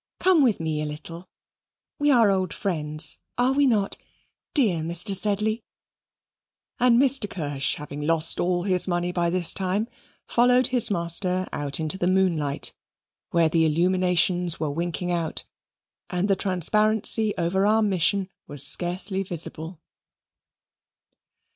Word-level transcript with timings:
"Come 0.19 0.41
with 0.41 0.59
me 0.59 0.81
a 0.81 0.85
little 0.87 1.29
we 1.99 2.09
are 2.09 2.31
old 2.31 2.55
friends, 2.55 3.19
are 3.37 3.51
we 3.51 3.67
not, 3.67 3.99
dear 4.55 4.79
Mr. 4.81 5.15
Sedley?" 5.15 5.63
And 6.79 6.99
Mr. 6.99 7.29
Kirsch 7.29 7.75
having 7.75 8.01
lost 8.01 8.39
all 8.39 8.63
his 8.63 8.87
money 8.87 9.11
by 9.11 9.29
this 9.29 9.53
time, 9.53 9.87
followed 10.25 10.65
his 10.69 10.89
master 10.89 11.45
out 11.53 11.79
into 11.79 11.99
the 11.99 12.07
moonlight, 12.07 12.73
where 13.29 13.47
the 13.47 13.63
illuminations 13.63 14.59
were 14.59 14.71
winking 14.71 15.11
out 15.11 15.43
and 16.09 16.27
the 16.27 16.35
transparency 16.35 17.35
over 17.37 17.67
our 17.67 17.83
mission 17.83 18.27
was 18.47 18.65
scarcely 18.65 19.21
visible. 19.21 19.79